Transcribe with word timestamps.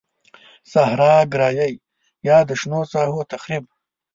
صحرا 0.71 1.13
ګرایی 1.31 1.71
یا 2.27 2.37
د 2.47 2.49
شنو 2.59 2.81
ساحو 2.91 3.19
تخریب. 3.31 3.63